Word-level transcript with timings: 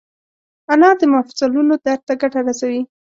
انار 0.73 0.95
د 0.99 1.03
مفصلونو 1.13 1.73
درد 1.85 2.01
ته 2.07 2.13
ګټه 2.21 2.39
رسوي. 2.47 2.81